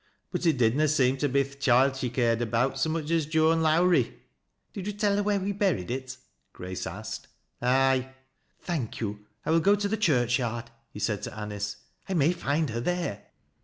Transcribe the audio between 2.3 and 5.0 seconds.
ed about so much as Joan Lowrie."" Did you